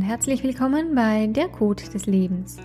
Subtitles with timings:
[0.00, 2.56] herzlich willkommen bei Der Code des Lebens,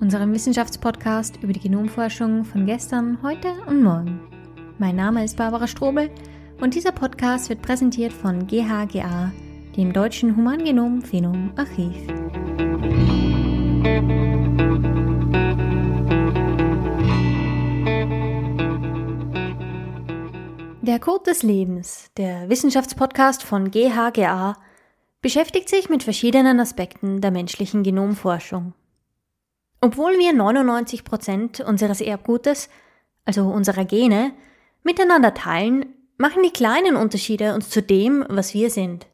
[0.00, 4.20] unserem Wissenschaftspodcast über die Genomforschung von gestern, heute und morgen.
[4.78, 6.10] Mein Name ist Barbara Strobel
[6.60, 9.30] und dieser Podcast wird präsentiert von GHGA,
[9.76, 11.94] dem Deutschen Humangenom-Phenom Archiv.
[20.82, 24.56] Der Code des Lebens, der Wissenschaftspodcast von GHGA,
[25.26, 28.74] beschäftigt sich mit verschiedenen Aspekten der menschlichen Genomforschung.
[29.80, 32.68] Obwohl wir 99 Prozent unseres Erbgutes,
[33.24, 34.34] also unserer Gene,
[34.84, 39.08] miteinander teilen, machen die kleinen Unterschiede uns zu dem, was wir sind.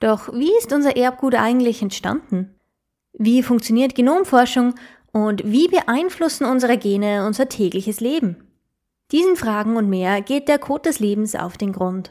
[0.00, 2.58] Doch wie ist unser Erbgut eigentlich entstanden?
[3.12, 4.74] Wie funktioniert Genomforschung
[5.12, 8.42] und wie beeinflussen unsere Gene unser tägliches Leben?
[9.12, 12.10] Diesen Fragen und mehr geht der Code des Lebens auf den Grund.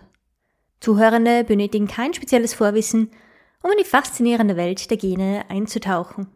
[0.80, 3.12] Zuhörende benötigen kein spezielles Vorwissen,
[3.64, 6.28] um in die faszinierende Welt der Gene einzutauchen.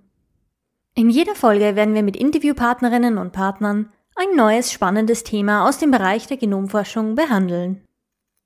[0.95, 5.92] In jeder Folge werden wir mit Interviewpartnerinnen und Partnern ein neues spannendes Thema aus dem
[5.92, 7.83] Bereich der Genomforschung behandeln.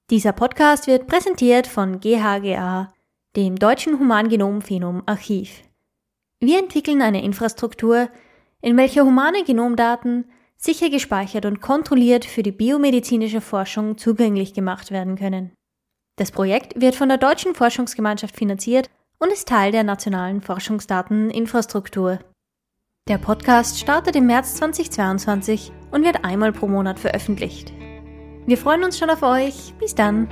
[0.10, 2.92] Dieser Podcast wird präsentiert von GHGA,
[3.38, 5.62] dem Deutschen Humangenom-Phenom Archiv.
[6.42, 8.10] Wir entwickeln eine Infrastruktur,
[8.62, 10.26] in welcher humane Genomdaten
[10.58, 15.54] sicher gespeichert und kontrolliert für die biomedizinische Forschung zugänglich gemacht werden können.
[16.22, 22.20] Das Projekt wird von der Deutschen Forschungsgemeinschaft finanziert und ist Teil der nationalen Forschungsdateninfrastruktur.
[23.10, 27.74] Der Podcast startet im März 2022 und wird einmal pro Monat veröffentlicht.
[28.46, 29.74] Wir freuen uns schon auf euch.
[29.80, 30.28] Bis dann.